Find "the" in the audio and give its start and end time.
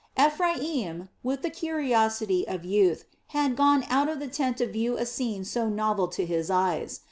1.43-1.51, 4.19-4.27